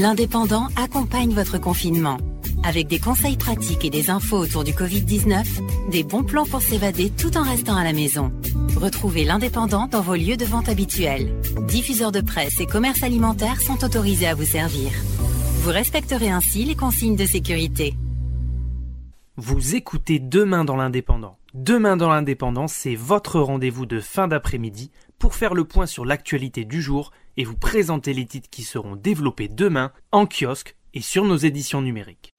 L'Indépendant 0.00 0.68
accompagne 0.76 1.34
votre 1.34 1.58
confinement. 1.58 2.16
Avec 2.64 2.88
des 2.88 2.98
conseils 2.98 3.36
pratiques 3.36 3.84
et 3.84 3.90
des 3.90 4.08
infos 4.08 4.38
autour 4.38 4.64
du 4.64 4.72
Covid-19, 4.72 5.90
des 5.90 6.02
bons 6.02 6.24
plans 6.24 6.46
pour 6.46 6.62
s'évader 6.62 7.10
tout 7.10 7.36
en 7.36 7.42
restant 7.42 7.76
à 7.76 7.84
la 7.84 7.92
maison. 7.92 8.32
Retrouvez 8.76 9.24
l'Indépendant 9.24 9.88
dans 9.88 10.00
vos 10.00 10.14
lieux 10.14 10.38
de 10.38 10.46
vente 10.46 10.70
habituels. 10.70 11.30
Diffuseurs 11.68 12.10
de 12.10 12.22
presse 12.22 12.58
et 12.58 12.66
commerces 12.66 13.02
alimentaires 13.02 13.60
sont 13.60 13.84
autorisés 13.84 14.28
à 14.28 14.34
vous 14.34 14.46
servir. 14.46 14.92
Vous 15.60 15.70
respecterez 15.70 16.30
ainsi 16.30 16.64
les 16.64 16.74
consignes 16.74 17.16
de 17.16 17.26
sécurité. 17.26 17.94
Vous 19.36 19.74
écoutez 19.74 20.20
Demain 20.20 20.64
dans 20.64 20.76
l'Indépendant. 20.76 21.36
Demain 21.52 21.98
dans 21.98 22.08
l'Indépendant, 22.08 22.66
c'est 22.66 22.94
votre 22.94 23.38
rendez-vous 23.40 23.84
de 23.84 24.00
fin 24.00 24.26
d'après-midi 24.26 24.90
pour 25.22 25.36
faire 25.36 25.54
le 25.54 25.62
point 25.62 25.86
sur 25.86 26.04
l'actualité 26.04 26.64
du 26.64 26.82
jour 26.82 27.12
et 27.36 27.44
vous 27.44 27.56
présenter 27.56 28.12
les 28.12 28.26
titres 28.26 28.50
qui 28.50 28.64
seront 28.64 28.96
développés 28.96 29.46
demain 29.46 29.92
en 30.10 30.26
kiosque 30.26 30.74
et 30.94 31.00
sur 31.00 31.24
nos 31.24 31.36
éditions 31.36 31.80
numériques. 31.80 32.32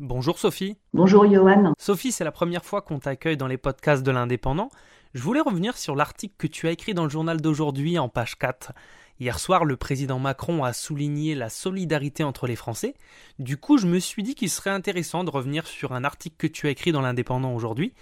Bonjour 0.00 0.40
Sophie. 0.40 0.76
Bonjour 0.92 1.32
Johan. 1.32 1.72
Sophie, 1.78 2.10
c'est 2.10 2.24
la 2.24 2.32
première 2.32 2.64
fois 2.64 2.82
qu'on 2.82 2.98
t'accueille 2.98 3.36
dans 3.36 3.46
les 3.46 3.58
podcasts 3.58 4.02
de 4.02 4.10
l'Indépendant. 4.10 4.70
Je 5.14 5.22
voulais 5.22 5.40
revenir 5.40 5.78
sur 5.78 5.94
l'article 5.94 6.34
que 6.36 6.48
tu 6.48 6.66
as 6.66 6.72
écrit 6.72 6.92
dans 6.92 7.04
le 7.04 7.10
journal 7.10 7.40
d'aujourd'hui 7.40 8.00
en 8.00 8.08
page 8.08 8.36
4. 8.36 8.72
Hier 9.20 9.38
soir, 9.38 9.64
le 9.64 9.76
président 9.76 10.18
Macron 10.18 10.64
a 10.64 10.72
souligné 10.72 11.36
la 11.36 11.48
solidarité 11.48 12.24
entre 12.24 12.48
les 12.48 12.56
Français. 12.56 12.94
Du 13.38 13.56
coup, 13.56 13.78
je 13.78 13.86
me 13.86 14.00
suis 14.00 14.24
dit 14.24 14.34
qu'il 14.34 14.50
serait 14.50 14.70
intéressant 14.70 15.22
de 15.22 15.30
revenir 15.30 15.68
sur 15.68 15.92
un 15.92 16.02
article 16.02 16.36
que 16.36 16.46
tu 16.48 16.66
as 16.66 16.70
écrit 16.70 16.90
dans 16.90 17.00
l'Indépendant 17.00 17.54
aujourd'hui. 17.54 17.94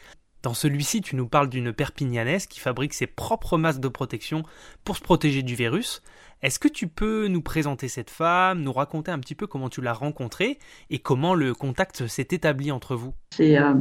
Dans 0.42 0.54
celui-ci, 0.54 1.02
tu 1.02 1.14
nous 1.14 1.28
parles 1.28 1.50
d'une 1.50 1.72
Perpignanaise 1.72 2.46
qui 2.46 2.60
fabrique 2.60 2.94
ses 2.94 3.06
propres 3.06 3.58
masques 3.58 3.80
de 3.80 3.88
protection 3.88 4.42
pour 4.84 4.96
se 4.96 5.02
protéger 5.02 5.42
du 5.42 5.54
virus. 5.54 6.02
Est-ce 6.42 6.58
que 6.58 6.66
tu 6.66 6.88
peux 6.88 7.28
nous 7.28 7.40
présenter 7.40 7.86
cette 7.86 8.10
femme, 8.10 8.62
nous 8.62 8.72
raconter 8.72 9.12
un 9.12 9.20
petit 9.20 9.36
peu 9.36 9.46
comment 9.46 9.68
tu 9.68 9.80
l'as 9.80 9.92
rencontrée 9.92 10.58
et 10.90 10.98
comment 10.98 11.34
le 11.34 11.54
contact 11.54 12.08
s'est 12.08 12.26
établi 12.32 12.72
entre 12.72 12.96
vous? 12.96 13.12
C'est 13.30 13.58
euh, 13.58 13.74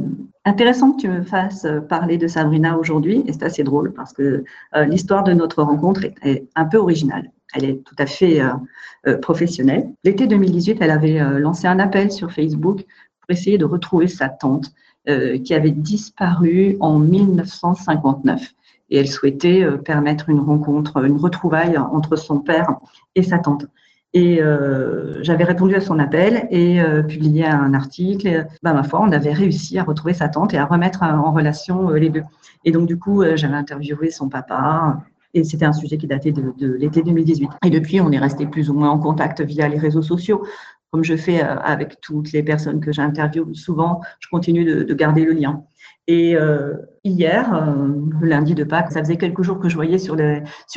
intéressant 0.44 0.92
que 0.92 1.00
tu 1.00 1.08
me 1.08 1.24
fasses 1.24 1.66
parler 1.88 2.18
de 2.18 2.28
Sabrina 2.28 2.78
aujourd'hui 2.78 3.24
et 3.26 3.32
c'est 3.32 3.42
assez 3.42 3.64
drôle 3.64 3.92
parce 3.92 4.12
que 4.12 4.44
euh, 4.76 4.84
l'histoire 4.84 5.24
de 5.24 5.32
notre 5.32 5.64
rencontre 5.64 6.04
est, 6.22 6.46
un 6.54 6.64
peu 6.64 6.78
originale. 6.78 7.32
Elle 7.52 7.64
est 7.64 7.84
tout 7.84 7.96
à 7.98 8.06
fait 8.06 8.40
euh, 8.40 9.18
professionnelle. 9.18 9.90
L'été 10.04 10.28
2018, 10.28 10.78
elle 10.80 10.92
avait 10.92 11.18
lancé 11.40 11.66
un 11.66 11.80
appel 11.80 12.12
sur 12.12 12.30
Facebook 12.30 12.84
pour 12.84 13.30
essayer 13.30 13.58
de 13.58 13.64
retrouver 13.64 14.06
sa 14.06 14.28
tante 14.28 14.72
qui 15.04 15.52
avait 15.52 15.72
disparu 15.72 16.76
en 16.78 17.00
1959 17.00 18.54
et 18.92 18.98
elle 18.98 19.08
souhaitait 19.08 19.64
euh, 19.64 19.78
permettre 19.78 20.28
une 20.28 20.38
rencontre, 20.38 21.04
une 21.04 21.16
retrouvaille 21.16 21.76
entre 21.78 22.14
son 22.14 22.38
père 22.38 22.68
et 23.16 23.22
sa 23.22 23.38
tante. 23.38 23.66
Et 24.14 24.42
euh, 24.42 25.22
j'avais 25.22 25.44
répondu 25.44 25.74
à 25.74 25.80
son 25.80 25.98
appel 25.98 26.46
et 26.50 26.82
euh, 26.82 27.02
publié 27.02 27.46
un 27.46 27.72
article. 27.72 28.46
Ben, 28.62 28.74
ma 28.74 28.82
foi, 28.82 29.00
on 29.00 29.10
avait 29.10 29.32
réussi 29.32 29.78
à 29.78 29.84
retrouver 29.84 30.12
sa 30.12 30.28
tante 30.28 30.52
et 30.52 30.58
à 30.58 30.66
remettre 30.66 31.02
en 31.02 31.32
relation 31.32 31.88
les 31.88 32.10
deux. 32.10 32.22
Et 32.66 32.72
donc, 32.72 32.86
du 32.86 32.98
coup, 32.98 33.24
j'avais 33.34 33.54
interviewé 33.54 34.10
son 34.10 34.28
papa. 34.28 34.98
Et 35.34 35.44
c'était 35.44 35.64
un 35.64 35.72
sujet 35.72 35.96
qui 35.96 36.06
datait 36.06 36.30
de, 36.32 36.52
l'été 36.74 37.02
2018. 37.02 37.48
Et 37.64 37.70
depuis, 37.70 38.02
on 38.02 38.12
est 38.12 38.18
resté 38.18 38.46
plus 38.46 38.68
ou 38.68 38.74
moins 38.74 38.90
en 38.90 38.98
contact 38.98 39.40
via 39.40 39.66
les 39.66 39.78
réseaux 39.78 40.02
sociaux. 40.02 40.44
Comme 40.92 41.04
je 41.04 41.16
fais 41.16 41.40
avec 41.40 42.00
toutes 42.00 42.32
les 42.32 42.42
personnes 42.42 42.80
que 42.80 42.92
j'interviewe, 42.92 43.54
souvent, 43.54 44.02
je 44.20 44.28
continue 44.28 44.64
de, 44.64 44.82
de 44.82 44.94
garder 44.94 45.24
le 45.24 45.32
lien. 45.32 45.64
Et 46.08 46.36
euh, 46.36 46.74
hier, 47.04 47.54
euh, 47.54 47.88
le 48.20 48.28
lundi 48.28 48.54
de 48.54 48.64
Pâques, 48.64 48.92
ça 48.92 49.00
faisait 49.00 49.16
quelques 49.16 49.42
jours 49.42 49.60
que 49.60 49.68
je 49.68 49.76
voyais 49.76 49.98
sur, 49.98 50.16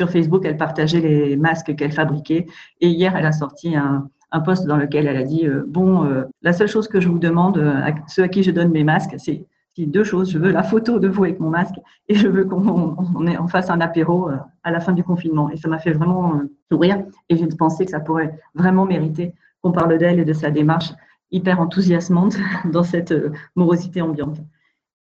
Facebook, 0.08 0.44
elle 0.44 0.56
partageait 0.56 1.00
les 1.00 1.36
masques 1.36 1.74
qu'elle 1.74 1.92
fabriquait. 1.92 2.46
Et 2.80 2.88
hier, 2.88 3.16
elle 3.16 3.26
a 3.26 3.32
sorti 3.32 3.74
un, 3.74 4.08
un 4.30 4.40
post 4.40 4.66
dans 4.66 4.76
lequel 4.76 5.06
elle 5.06 5.16
a 5.16 5.24
dit 5.24 5.46
euh, 5.46 5.64
Bon, 5.66 6.08
la 6.42 6.52
seule 6.52 6.68
chose 6.68 6.86
que 6.88 7.00
je 7.00 7.08
vous 7.08 7.18
demande, 7.18 7.62
ceux 8.06 8.22
à 8.22 8.28
qui 8.28 8.42
je 8.42 8.50
donne 8.50 8.70
mes 8.70 8.84
masques, 8.84 9.16
c'est 9.18 9.46
deux 9.78 10.04
choses. 10.04 10.30
Je 10.30 10.38
veux 10.38 10.52
la 10.52 10.62
photo 10.62 10.98
de 10.98 11.08
vous 11.08 11.24
avec 11.24 11.38
mon 11.38 11.50
masque 11.50 11.74
et 12.08 12.14
je 12.14 12.28
veux 12.28 12.44
qu'on 12.44 12.96
on, 12.96 13.48
fasse 13.48 13.68
un 13.68 13.80
apéro 13.80 14.30
à 14.62 14.70
la 14.70 14.80
fin 14.80 14.92
du 14.92 15.04
confinement. 15.04 15.50
Et 15.50 15.56
ça 15.56 15.68
m'a 15.68 15.78
fait 15.78 15.92
vraiment 15.92 16.40
sourire. 16.70 17.04
Et 17.28 17.36
j'ai 17.36 17.46
pensé 17.48 17.84
que 17.84 17.90
ça 17.90 18.00
pourrait 18.00 18.38
vraiment 18.54 18.86
mériter 18.86 19.34
qu'on 19.62 19.72
parle 19.72 19.98
d'elle 19.98 20.20
et 20.20 20.24
de 20.24 20.32
sa 20.32 20.50
démarche 20.50 20.92
hyper 21.30 21.60
enthousiasmante 21.60 22.36
dans 22.72 22.84
cette 22.84 23.14
morosité 23.54 24.00
ambiante. 24.00 24.38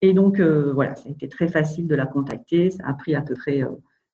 Et 0.01 0.13
donc, 0.13 0.39
euh, 0.39 0.71
voilà, 0.73 0.95
ça 0.95 1.09
a 1.09 1.11
été 1.11 1.27
très 1.27 1.47
facile 1.47 1.87
de 1.87 1.95
la 1.95 2.05
contacter. 2.05 2.71
Ça 2.71 2.83
a 2.85 2.93
pris 2.93 3.15
à 3.15 3.21
peu 3.21 3.33
près 3.33 3.63
euh, 3.63 3.69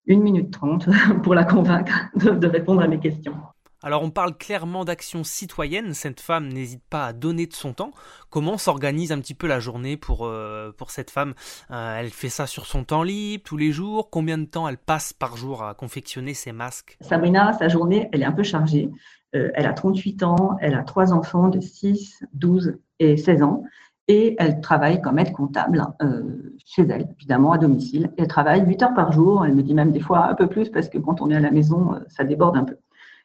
une 0.06 0.22
minute 0.22 0.51
trente 0.51 0.88
pour 1.24 1.35
la 1.35 1.44
convaincre 1.44 1.94
de, 2.16 2.47
répondre 2.47 2.81
à 2.81 2.88
mes 2.88 3.00
questions. 3.00 3.35
Alors 3.84 4.03
on 4.03 4.12
parle 4.12 4.38
clairement 4.38 4.85
d'action 4.85 5.24
citoyenne, 5.24 5.96
cette 5.96 6.22
femme 6.22 6.50
n'hésite 6.50 6.84
pas 6.88 7.07
à 7.07 7.13
donner 7.13 7.47
de 7.47 7.53
son 7.53 7.74
temps. 7.74 7.90
Comment 8.30 8.59
s'organise 8.59 9.12
un 9.12 9.19
petit 9.19 9.34
peu 9.34 9.47
la 9.47 9.59
journée 9.59 9.97
pour, 9.97 10.28
euh, 10.28 10.72
pour 10.78 10.91
cette 10.91 11.09
femme? 11.09 11.34
Elle 11.72 12.12
fait 12.12 12.30
ça 12.30 12.46
sur 12.46 12.68
son 12.68 12.84
temps 12.84 13.01
libre, 13.01 13.44
tous 13.44 13.57
les 13.57 13.72
jours? 13.72 14.12
Combien 14.12 14.38
de 14.38 14.46
temps 14.46 14.68
elle 14.69 14.78
passe 14.78 15.13
par 15.13 15.35
jour 15.35 15.63
à 15.63 15.74
confectionner 15.74 16.35
ses 16.35 16.51
masques? 16.51 16.96
Sabrina, 17.01 17.53
sa 17.53 17.69
journée, 17.69 18.07
elle 18.12 18.22
est 18.22 18.25
un 18.25 18.31
peu 18.31 18.44
chargée. 18.44 18.88
Elle 19.34 19.66
a 19.66 19.74
38 19.74 20.24
ans, 20.24 20.58
elle 20.59 20.75
a 20.75 20.84
trois 20.84 21.14
enfants 21.14 21.47
de 21.47 21.59
6, 21.59 22.25
12 22.34 22.78
et 23.00 23.18
16 23.18 23.44
ans 23.44 23.64
et 24.12 24.36
elle 24.40 24.59
travaille 24.59 25.02
comme 25.02 25.19
aide 25.19 25.31
comptable 25.31 25.86
euh, 26.02 26.58
chez 26.66 26.81
elle, 26.81 27.08
évidemment, 27.18 27.53
à 27.53 27.58
domicile. 27.58 28.12
Elle 28.18 28.28
travaille 28.28 28.66
8 28.66 28.84
heures 28.84 28.94
par 28.94 29.14
jour, 29.14 29.46
elle 29.46 29.56
me 29.56 29.64
dit 29.64 29.74
même 29.74 29.94
des 29.94 30.02
fois 30.02 30.28
un 30.28 30.36
peu 30.36 30.47
plus 30.47 30.69
parce 30.69 30.90
que 30.90 30.97
quand 30.97 31.22
on 31.22 31.30
est 31.30 31.36
à 31.36 31.40
la 31.40 31.52
maison, 31.52 31.94
euh, 31.94 32.00
ça 32.09 32.25
déborde 32.25 32.58
un 32.58 32.66
peu. 32.66 32.75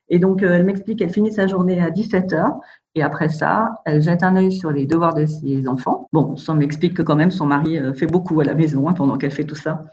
Et 0.08 0.20
donc, 0.20 0.44
euh, 0.44 0.54
elle 0.54 0.64
m'explique 0.64 1.00
qu'elle 1.00 1.10
finit 1.10 1.32
sa 1.32 1.48
journée 1.48 1.82
à 1.82 1.90
17 1.90 2.32
heures 2.34 2.60
et 2.94 3.02
après 3.02 3.28
ça, 3.28 3.80
elle 3.84 4.00
jette 4.00 4.22
un 4.22 4.36
œil 4.36 4.52
sur 4.52 4.70
les 4.70 4.86
devoirs 4.86 5.14
de 5.14 5.26
ses 5.26 5.66
enfants. 5.66 6.08
Bon, 6.12 6.36
ça 6.36 6.54
m'explique 6.54 6.94
que 6.94 7.02
quand 7.02 7.16
même 7.16 7.32
son 7.32 7.46
mari 7.46 7.78
fait 7.94 8.06
beaucoup 8.06 8.40
à 8.40 8.44
la 8.44 8.54
maison 8.54 8.88
hein, 8.88 8.92
pendant 8.92 9.18
qu'elle 9.18 9.32
fait 9.32 9.44
tout 9.44 9.56
ça. 9.56 9.86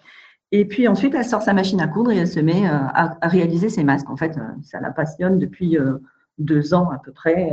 Et 0.56 0.66
puis 0.66 0.88
ensuite, 0.88 1.16
elle 1.16 1.26
sort 1.26 1.42
sa 1.42 1.52
machine 1.52 1.82
à 1.82 1.88
coudre 1.88 2.12
et 2.12 2.18
elle 2.18 2.28
se 2.28 2.40
met 2.40 2.68
à, 2.68 3.18
réaliser 3.24 3.70
ses 3.70 3.84
masques. 3.84 4.12
En 4.12 4.16
fait, 4.16 4.38
ça 4.62 4.80
la 4.80 4.92
passionne 4.92 5.40
depuis 5.40 5.80
deux 6.38 6.76
ans 6.76 6.92
à 6.92 7.00
peu 7.00 7.12
près 7.12 7.52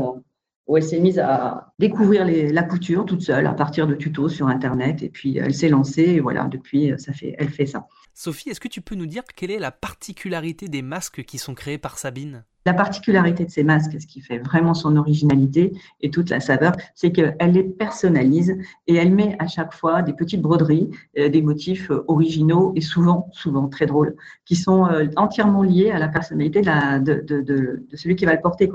où 0.66 0.77
elle 0.77 0.83
s'est 0.83 1.00
mise 1.00 1.19
à 1.19 1.72
découvrir 1.78 2.27
la 2.27 2.62
couture 2.62 3.06
toute 3.06 3.22
seule 3.22 3.47
à 3.47 3.55
partir 3.55 3.87
de 3.87 3.94
tutos 3.94 4.28
sur 4.28 4.49
Internet. 4.49 5.03
Et 5.03 5.09
puis, 5.09 5.39
elle 5.39 5.55
s'est 5.55 5.71
lancée 5.71 6.03
et 6.03 6.21
voilà, 6.21 6.44
depuis, 6.44 6.93
ça 6.99 7.15
fait, 7.15 7.34
elle 7.39 7.49
fait 7.49 7.65
ça. 7.65 7.87
Sophie, 8.12 8.50
est-ce 8.50 8.60
que 8.60 8.69
tu 8.69 8.83
peux 8.83 8.97
nous 8.97 9.06
dire 9.06 9.22
quelle 9.34 9.50
est 9.50 9.59
la 9.59 9.72
particularité 9.72 10.69
des 10.69 10.83
masques 10.83 11.25
qui 11.25 11.39
sont 11.39 11.55
créés 11.55 11.78
par 11.78 11.97
Sabine? 11.97 12.44
La 12.66 12.75
particularité 12.75 13.47
de 13.47 13.50
ces 13.50 13.65
masques, 13.65 13.98
ce 13.98 14.06
qui 14.06 14.21
fait 14.21 14.38
vraiment 14.38 14.75
son 14.75 14.97
originalité 14.97 15.72
et 16.03 16.10
toute 16.10 16.28
la 16.28 16.41
saveur, 16.41 16.72
c'est 16.94 17.10
qu'elle 17.10 17.53
les 17.53 17.65
personnalise 17.65 18.59
et 18.87 18.97
elle 18.97 19.12
met 19.12 19.34
à 19.38 19.47
chaque 19.47 19.72
fois 19.72 20.03
des 20.03 20.12
petites 20.12 20.43
broderies, 20.43 20.91
euh, 21.19 21.31
des 21.31 21.41
motifs 21.41 21.91
euh, 21.91 22.04
originaux 22.06 22.72
et 22.76 22.82
souvent, 22.82 23.28
souvent 23.32 23.69
très 23.69 23.87
drôles, 23.87 24.15
qui 24.44 24.56
sont 24.56 24.87
euh, 24.87 25.06
entièrement 25.16 25.62
liés 25.62 25.91
à 25.91 25.98
la 25.98 26.09
personnalité 26.09 26.60
de, 26.60 27.87
celui 27.94 28.16
qui 28.16 28.26
va 28.26 28.34
le 28.34 28.41
porter. 28.41 28.71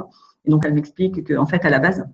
Et 0.46 0.50
donc, 0.50 0.66
elle 0.66 0.73
m'explique 0.73 1.28
qu'en 1.28 1.46
fait, 1.46 1.63
à 1.63 1.69
la 1.69 1.79
base, 1.79 2.06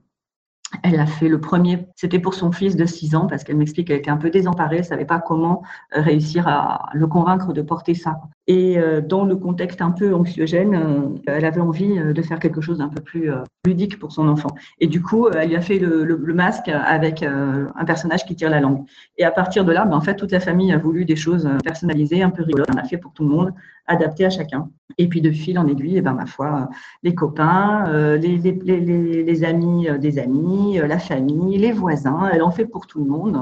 elle 0.84 1.00
a 1.00 1.06
fait 1.06 1.28
le 1.28 1.40
premier, 1.40 1.88
c'était 1.96 2.20
pour 2.20 2.34
son 2.34 2.52
fils 2.52 2.76
de 2.76 2.86
6 2.86 3.16
ans, 3.16 3.28
parce 3.28 3.44
qu'elle 3.44 3.58
m'explique 3.58 3.88
qu'elle 3.88 4.00
était 4.00 4.09
un 4.09 4.18
peu 4.18 4.30
désemparée, 4.30 4.78
elle 4.78 4.86
savait 4.86 5.06
pas 5.06 5.20
comment 5.20 5.64
euh, 5.96 6.02
réussir 6.02 6.48
à 6.48 6.90
le 6.94 7.08
convaincre 7.08 7.54
de 7.54 7.62
porter 7.62 7.94
ça. 7.94 8.22
Et 8.48 8.80
euh, 8.80 9.02
dans 9.02 9.26
le 9.26 9.36
contexte 9.36 9.82
un 9.82 9.92
peu 9.92 10.14
anxiogène, 10.14 10.76
euh, 10.76 11.22
elle 11.28 11.46
avait 11.46 11.62
envie 11.62 12.00
de 12.00 12.22
faire 12.22 12.40
quelque 12.40 12.62
chose 12.62 12.80
d'un 12.80 12.88
peu 12.90 13.02
plus 13.02 13.32
ludique 13.66 14.00
pour 14.00 14.12
son 14.12 14.28
enfant. 14.28 14.50
Et 14.79 14.88
du 14.88 15.02
coup, 15.02 15.28
elle 15.29 15.50
lui 15.50 15.56
a 15.56 15.62
fait 15.62 15.79
le, 15.79 16.18
masque 16.34 16.70
avec 16.70 17.23
un 17.23 17.85
personnage 17.85 18.26
qui 18.26 18.35
tire 18.35 18.50
la 18.50 18.62
langue. 18.62 18.85
Et 19.18 19.26
à 19.26 19.32
partir 19.32 19.66
de 19.66 19.72
là, 19.72 19.85
ben, 19.85 19.97
en 19.97 20.02
fait, 20.02 20.16
toute 20.16 20.32
la 20.32 20.40
famille 20.40 20.72
a 20.72 20.78
voulu 20.78 21.06
des 21.06 21.16
choses 21.16 21.47
personnalisées, 21.64 22.23
un 22.23 22.29
peu 22.29 22.44
rigolotes. 22.44 22.70
On 22.73 22.79
a 22.79 22.84
fait 22.84 22.97
pour 22.97 23.12
tout 23.14 23.23
le 23.23 23.29
monde, 23.29 23.53
adapté 23.88 24.26
à 24.26 24.29
chacun. 24.29 24.70
Et 24.97 25.08
puis 25.08 25.22
de 25.22 25.32
fil 25.32 25.58
en 25.59 25.67
aiguille, 25.67 25.97
eh 25.97 26.02
ben, 26.02 26.14
ma 26.14 26.26
foi, 26.26 26.70
les 27.03 27.16
copains, 27.16 28.17
les, 28.17 28.38
les, 28.38 28.52
les, 28.52 29.23
les 29.23 29.43
amis 29.43 29.88
des 29.99 30.20
amis, 30.20 30.79
euh, 30.79 30.88
la 30.88 30.99
famille, 30.99 31.58
les 31.58 31.72
voisins. 31.72 32.29
Elle 32.32 32.43
en 32.43 32.52
fait 32.52 32.66
pour 32.66 32.88
tout 32.88 32.99
le 32.99 33.09
monde. 33.09 33.38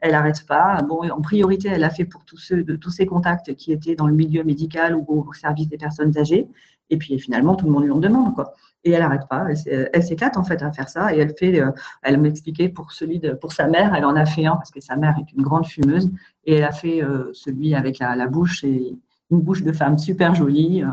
Elle 0.00 0.12
n'arrête 0.12 0.44
pas. 0.46 0.82
Bon, 0.82 1.08
en 1.08 1.20
priorité, 1.20 1.68
elle 1.68 1.84
a 1.84 1.90
fait 1.90 2.04
pour 2.04 2.24
tous 2.24 2.38
ceux 2.38 2.62
de 2.64 2.76
tous 2.76 2.90
ses 2.90 3.06
contacts 3.06 3.54
qui 3.54 3.72
étaient 3.72 3.94
dans 3.94 4.06
le 4.06 4.14
milieu 4.14 4.42
médical 4.44 4.96
ou 4.96 5.04
au 5.08 5.32
service 5.32 5.68
des 5.68 5.78
personnes 5.78 6.16
âgées. 6.18 6.48
Et 6.90 6.96
puis 6.96 7.18
finalement, 7.18 7.54
tout 7.54 7.66
le 7.66 7.72
monde 7.72 7.84
lui 7.84 7.90
en 7.90 7.98
demande 7.98 8.34
quoi. 8.34 8.54
Et 8.84 8.92
elle 8.92 9.00
n'arrête 9.00 9.28
pas. 9.28 9.46
Elle 9.92 10.02
s'éclate 10.02 10.36
en 10.36 10.44
fait 10.44 10.62
à 10.62 10.72
faire 10.72 10.88
ça. 10.88 11.14
Et 11.14 11.18
elle 11.18 11.34
fait. 11.36 11.60
Euh, 11.60 11.70
elle 12.02 12.18
m'expliquait 12.18 12.68
pour 12.68 12.92
celui 12.92 13.18
de, 13.18 13.32
pour 13.32 13.52
sa 13.52 13.66
mère, 13.66 13.94
elle 13.94 14.04
en 14.04 14.16
a 14.16 14.24
fait 14.24 14.46
un 14.46 14.56
parce 14.56 14.70
que 14.70 14.80
sa 14.80 14.96
mère 14.96 15.14
est 15.20 15.32
une 15.32 15.42
grande 15.42 15.66
fumeuse. 15.66 16.10
Et 16.44 16.54
elle 16.56 16.64
a 16.64 16.72
fait 16.72 17.02
euh, 17.02 17.30
celui 17.34 17.74
avec 17.74 17.98
la, 17.98 18.26
bouche 18.26 18.64
et 18.64 18.96
une 19.30 19.40
bouche 19.40 19.62
de 19.62 19.72
femme 19.72 19.98
super 19.98 20.34
jolie. 20.34 20.84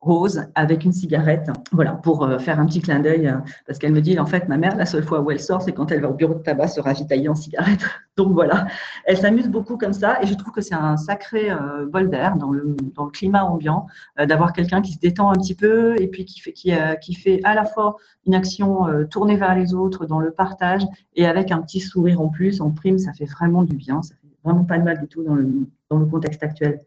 rose 0.00 0.44
avec 0.54 0.84
une 0.84 0.92
cigarette, 0.92 1.50
voilà, 1.72 1.92
pour 1.92 2.22
euh, 2.22 2.38
faire 2.38 2.60
un 2.60 2.66
petit 2.66 2.80
clin 2.80 3.00
d'œil, 3.00 3.26
euh, 3.26 3.38
parce 3.66 3.78
qu'elle 3.78 3.92
me 3.92 4.00
dit, 4.00 4.18
en 4.18 4.26
fait, 4.26 4.48
ma 4.48 4.56
mère, 4.56 4.76
la 4.76 4.86
seule 4.86 5.02
fois 5.02 5.20
où 5.20 5.30
elle 5.30 5.40
sort, 5.40 5.62
c'est 5.62 5.72
quand 5.72 5.90
elle 5.90 6.00
va 6.00 6.08
au 6.08 6.14
bureau 6.14 6.34
de 6.34 6.38
tabac 6.38 6.68
se 6.68 6.80
ravitailler 6.80 7.28
en 7.28 7.34
cigarette. 7.34 7.80
Donc 8.16 8.32
voilà, 8.32 8.66
elle 9.04 9.16
s'amuse 9.16 9.48
beaucoup 9.48 9.76
comme 9.76 9.92
ça, 9.92 10.22
et 10.22 10.26
je 10.26 10.34
trouve 10.34 10.52
que 10.52 10.60
c'est 10.60 10.74
un 10.74 10.96
sacré 10.96 11.50
euh, 11.50 11.86
bol 11.86 12.10
d'air 12.10 12.36
dans 12.36 12.50
le, 12.50 12.76
dans 12.94 13.06
le 13.06 13.10
climat 13.10 13.44
ambiant, 13.44 13.86
d'avoir 14.16 14.52
quelqu'un 14.52 14.82
qui 14.82 14.92
se 14.92 14.98
détend 14.98 15.30
un 15.30 15.34
petit 15.34 15.54
peu, 15.54 16.00
et 16.00 16.06
puis 16.08 16.24
qui 16.24 16.40
fait, 16.40 16.52
qui, 16.52 16.72
qui 17.00 17.14
fait 17.14 17.40
à 17.44 17.54
la 17.54 17.64
fois 17.64 17.96
une 18.26 18.34
action 18.34 18.86
tournée 19.10 19.36
vers 19.36 19.54
les 19.54 19.74
autres, 19.74 20.06
dans 20.06 20.20
le 20.20 20.30
partage, 20.30 20.82
et 21.14 21.26
avec 21.26 21.52
un 21.52 21.60
petit 21.62 21.80
sourire 21.80 22.20
en 22.20 22.28
plus, 22.28 22.60
en 22.60 22.70
prime, 22.70 22.98
ça 22.98 23.12
fait 23.12 23.24
vraiment 23.24 23.62
du 23.62 23.76
bien, 23.76 24.02
ça 24.02 24.14
fait 24.20 24.28
vraiment 24.44 24.64
pas 24.64 24.78
de 24.78 24.84
mal 24.84 25.00
du 25.00 25.06
tout 25.06 25.22
dans 25.22 25.34
le, 25.34 25.48
dans 25.90 25.98
le 25.98 26.06
contexte 26.06 26.42
actuel. 26.42 26.80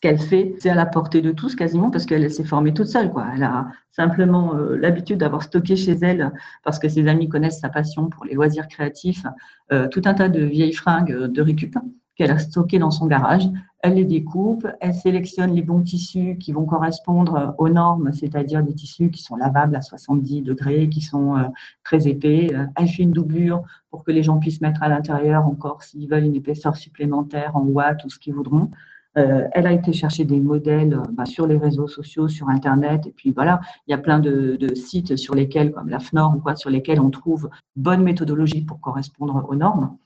Qu'elle 0.00 0.18
fait, 0.18 0.54
c'est 0.58 0.70
à 0.70 0.74
la 0.74 0.86
portée 0.86 1.20
de 1.20 1.30
tous 1.30 1.54
quasiment 1.54 1.90
parce 1.90 2.06
qu'elle 2.06 2.30
s'est 2.30 2.44
formée 2.44 2.72
toute 2.72 2.86
seule. 2.86 3.12
Elle 3.34 3.42
a 3.42 3.68
simplement 3.90 4.54
euh, 4.54 4.76
l'habitude 4.76 5.18
d'avoir 5.18 5.42
stocké 5.42 5.76
chez 5.76 5.96
elle, 6.00 6.32
parce 6.64 6.78
que 6.78 6.88
ses 6.88 7.06
amis 7.06 7.28
connaissent 7.28 7.60
sa 7.60 7.68
passion 7.68 8.08
pour 8.08 8.24
les 8.24 8.34
loisirs 8.34 8.68
créatifs, 8.68 9.26
euh, 9.72 9.88
tout 9.88 10.02
un 10.06 10.14
tas 10.14 10.28
de 10.28 10.42
vieilles 10.42 10.72
fringues 10.72 11.26
de 11.26 11.42
récup 11.42 11.76
qu'elle 12.16 12.30
a 12.30 12.38
stockées 12.38 12.78
dans 12.78 12.90
son 12.90 13.06
garage. 13.06 13.48
Elle 13.82 13.94
les 13.94 14.04
découpe, 14.04 14.66
elle 14.80 14.94
sélectionne 14.94 15.54
les 15.54 15.62
bons 15.62 15.82
tissus 15.82 16.36
qui 16.38 16.52
vont 16.52 16.66
correspondre 16.66 17.54
aux 17.58 17.70
normes, 17.70 18.12
c'est-à-dire 18.12 18.62
des 18.62 18.74
tissus 18.74 19.10
qui 19.10 19.22
sont 19.22 19.36
lavables 19.36 19.74
à 19.74 19.80
70 19.80 20.42
degrés, 20.42 20.88
qui 20.88 21.00
sont 21.02 21.36
euh, 21.36 21.44
très 21.84 22.08
épais. 22.08 22.50
Elle 22.76 22.88
fait 22.88 23.02
une 23.02 23.12
doublure 23.12 23.62
pour 23.90 24.04
que 24.04 24.12
les 24.12 24.22
gens 24.22 24.38
puissent 24.38 24.60
mettre 24.62 24.82
à 24.82 24.88
l'intérieur 24.88 25.46
encore 25.46 25.82
s'ils 25.82 26.08
veulent 26.08 26.24
une 26.24 26.36
épaisseur 26.36 26.76
supplémentaire 26.76 27.56
en 27.56 27.62
watts 27.62 28.04
ou 28.04 28.10
ce 28.10 28.18
qu'ils 28.18 28.34
voudront. 28.34 28.70
Euh, 29.18 29.48
elle 29.52 29.66
a 29.66 29.72
été 29.72 29.92
chercher 29.92 30.24
des 30.24 30.38
modèles 30.38 30.94
euh, 30.94 31.02
bah, 31.12 31.26
sur 31.26 31.46
les 31.46 31.58
réseaux 31.58 31.88
sociaux, 31.88 32.28
sur 32.28 32.48
Internet, 32.48 33.06
et 33.06 33.12
puis 33.12 33.32
voilà, 33.32 33.60
il 33.86 33.90
y 33.90 33.94
a 33.94 33.98
plein 33.98 34.20
de, 34.20 34.56
sites 34.74 35.16
sur 35.16 35.34
lesquels, 35.34 35.72
comme 35.72 35.88
la 35.88 35.98
FNOR 35.98 36.36
ou 36.36 36.40
quoi, 36.40 36.54
sur 36.54 36.70
lesquels 36.70 37.00
on 37.00 37.10
trouve 37.10 37.50
bonne 37.74 38.02
méthodologie 38.02 38.62
pour 38.62 38.80
correspondre 38.80 39.44
aux 39.48 39.56
normes. 39.56 39.96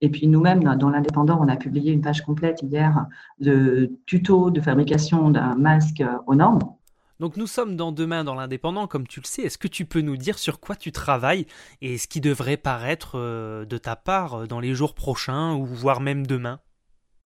Et 0.00 0.08
puis 0.08 0.26
nous-mêmes, 0.28 0.62
dans 0.76 0.90
l'Indépendant, 0.90 1.38
on 1.40 1.48
a 1.48 1.56
publié 1.56 1.92
une 1.92 2.00
page 2.00 2.22
complète 2.22 2.62
hier 2.62 3.06
de 3.38 3.92
tuto 4.06 4.50
de 4.50 4.60
fabrication 4.60 5.30
d'un 5.30 5.54
masque 5.54 6.02
aux 6.26 6.34
normes. 6.34 6.60
Donc 7.20 7.36
nous 7.36 7.46
sommes 7.46 7.76
dans 7.76 7.92
demain 7.92 8.24
dans 8.24 8.34
l'indépendant, 8.34 8.86
comme 8.88 9.06
tu 9.06 9.20
le 9.20 9.26
sais. 9.26 9.42
Est-ce 9.42 9.56
que 9.56 9.68
tu 9.68 9.84
peux 9.84 10.00
nous 10.00 10.16
dire 10.16 10.36
sur 10.36 10.58
quoi 10.58 10.74
tu 10.74 10.90
travailles 10.90 11.46
et 11.80 11.96
ce 11.96 12.08
qui 12.08 12.20
devrait 12.20 12.56
paraître 12.56 13.12
euh, 13.14 13.64
de 13.64 13.78
ta 13.78 13.94
part 13.94 14.48
dans 14.48 14.58
les 14.58 14.74
jours 14.74 14.94
prochains 14.94 15.54
ou 15.54 15.64
voire 15.64 16.00
même 16.00 16.26
demain? 16.26 16.58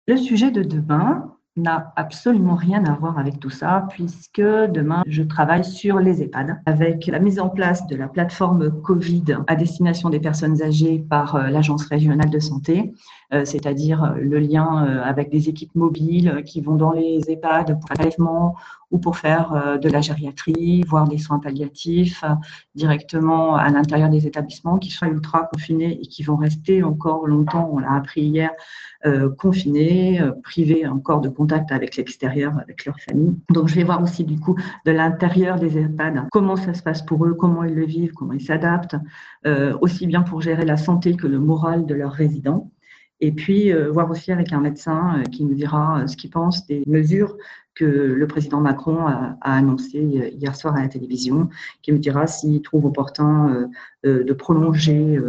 Le 0.07 0.17
sujet 0.17 0.51
de 0.51 0.61
demain 0.61 1.35
n'a 1.57 1.93
absolument 1.95 2.55
rien 2.55 2.83
à 2.85 2.93
voir 2.95 3.17
avec 3.17 3.39
tout 3.39 3.49
ça, 3.49 3.87
puisque 3.89 4.41
demain, 4.41 5.03
je 5.07 5.23
travaille 5.23 5.63
sur 5.63 5.99
les 5.99 6.21
EHPAD 6.21 6.61
avec 6.65 7.07
la 7.07 7.19
mise 7.19 7.39
en 7.39 7.49
place 7.49 7.87
de 7.87 7.95
la 7.95 8.07
plateforme 8.09 8.81
Covid 8.81 9.23
à 9.47 9.55
destination 9.55 10.09
des 10.09 10.19
personnes 10.19 10.61
âgées 10.61 10.99
par 10.99 11.35
euh, 11.35 11.47
l'Agence 11.47 11.85
régionale 11.85 12.29
de 12.29 12.39
santé, 12.39 12.93
euh, 13.33 13.45
c'est-à-dire 13.45 14.03
euh, 14.03 14.15
le 14.19 14.39
lien 14.39 14.83
avec 15.03 15.29
des 15.31 15.47
équipes 15.47 15.73
mobiles 15.75 16.43
qui 16.45 16.59
vont 16.59 16.75
dans 16.75 16.91
les 16.91 17.21
EHPAD 17.29 17.79
pour 17.79 17.89
traitement 17.89 18.55
ou 18.95 18.99
pour 18.99 19.17
faire 19.17 19.77
de 19.81 19.89
la 19.89 19.99
gériatrie, 19.99 20.83
voire 20.87 21.07
des 21.07 21.17
soins 21.17 21.39
palliatifs 21.39 22.23
directement 22.73 23.55
à 23.55 23.69
l'intérieur 23.69 24.09
des 24.09 24.25
établissements 24.25 24.77
qui 24.77 24.89
sont 24.89 25.05
ultra 25.05 25.49
confinés 25.51 25.99
et 26.01 26.07
qui 26.07 26.23
vont 26.23 26.37
rester 26.37 26.81
encore 26.81 27.27
longtemps, 27.27 27.69
on 27.73 27.79
l'a 27.79 27.91
appris 27.91 28.21
hier, 28.21 28.51
confinés, 29.37 30.21
privés 30.43 30.87
encore 30.87 31.21
de 31.21 31.29
contact 31.29 31.71
avec 31.71 31.97
l'extérieur, 31.97 32.57
avec 32.59 32.85
leur 32.85 32.99
famille. 32.99 33.35
Donc, 33.49 33.67
je 33.67 33.75
vais 33.75 33.83
voir 33.83 34.01
aussi 34.01 34.23
du 34.23 34.39
coup 34.39 34.55
de 34.85 34.91
l'intérieur 34.91 35.59
des 35.59 35.77
EHPAD 35.77 36.27
comment 36.31 36.55
ça 36.55 36.73
se 36.73 36.81
passe 36.81 37.01
pour 37.01 37.25
eux, 37.25 37.33
comment 37.33 37.63
ils 37.63 37.73
le 37.73 37.85
vivent, 37.85 38.13
comment 38.13 38.33
ils 38.33 38.45
s'adaptent, 38.45 38.95
euh, 39.45 39.77
aussi 39.81 40.07
bien 40.07 40.21
pour 40.21 40.41
gérer 40.41 40.65
la 40.65 40.77
santé 40.77 41.15
que 41.15 41.27
le 41.27 41.39
moral 41.39 41.85
de 41.85 41.93
leurs 41.93 42.13
résidents. 42.13 42.71
Et 43.21 43.31
puis, 43.31 43.71
euh, 43.71 43.91
voir 43.91 44.09
aussi 44.09 44.31
avec 44.31 44.51
un 44.53 44.59
médecin 44.59 45.19
euh, 45.19 45.23
qui 45.23 45.45
nous 45.45 45.53
dira 45.53 46.07
ce 46.07 46.17
qu'il 46.17 46.29
pense 46.29 46.65
des 46.67 46.83
mesures 46.85 47.37
que 47.73 47.85
le 47.85 48.27
président 48.27 48.61
Macron 48.61 49.05
a, 49.07 49.37
annoncées 49.41 50.31
hier 50.33 50.55
soir 50.55 50.75
à 50.75 50.81
la 50.81 50.87
télévision, 50.87 51.49
qui 51.81 51.91
me 51.91 51.97
dira 51.97 52.25
s'il 52.25 52.61
trouve 52.61 52.85
opportun 52.85 53.69
de 54.05 54.33
prolonger 54.33 55.19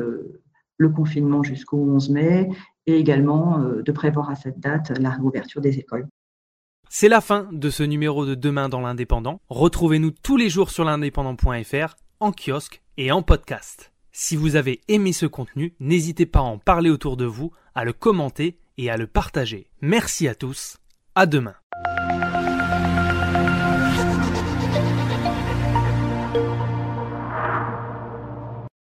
le 0.76 0.88
confinement 0.88 1.42
jusqu'au 1.42 1.78
11 1.78 2.10
mai 2.10 2.48
et 2.86 2.96
également 2.96 3.58
de 3.58 3.90
prévoir 3.90 4.30
à 4.30 4.36
cette 4.36 4.60
date 4.60 4.96
la 5.00 5.10
réouverture 5.10 5.60
des 5.60 5.80
écoles. 5.80 6.06
C'est 6.88 7.08
la 7.08 7.20
fin 7.20 7.48
de 7.50 7.68
ce 7.68 7.82
numéro 7.82 8.24
de 8.24 8.36
Demain 8.36 8.68
dans 8.68 8.80
l'Indépendant. 8.80 9.40
Retrouvez-nous 9.48 10.12
tous 10.12 10.36
les 10.36 10.48
jours 10.48 10.70
sur 10.70 10.84
l'indépendant.fr, 10.84 11.96
en 12.20 12.30
kiosque 12.30 12.80
et 12.96 13.10
en 13.10 13.22
podcast. 13.22 13.92
Si 14.18 14.34
vous 14.34 14.56
avez 14.56 14.80
aimé 14.88 15.12
ce 15.12 15.26
contenu, 15.26 15.74
n'hésitez 15.78 16.24
pas 16.24 16.38
à 16.38 16.42
en 16.44 16.56
parler 16.56 16.88
autour 16.88 17.18
de 17.18 17.26
vous, 17.26 17.52
à 17.74 17.84
le 17.84 17.92
commenter 17.92 18.56
et 18.78 18.88
à 18.88 18.96
le 18.96 19.06
partager. 19.06 19.66
Merci 19.82 20.26
à 20.26 20.34
tous. 20.34 20.78
À 21.14 21.26
demain. 21.26 21.54